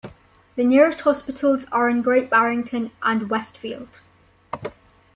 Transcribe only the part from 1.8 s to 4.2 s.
in Great Barrington and Westfield.